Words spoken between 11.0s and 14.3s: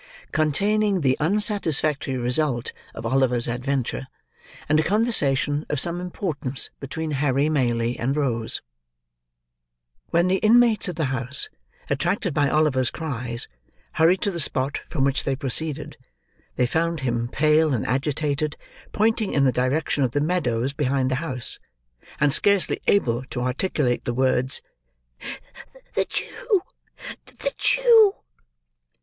house, attracted by Oliver's cries, hurried